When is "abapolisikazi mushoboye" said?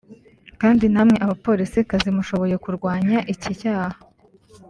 1.25-2.55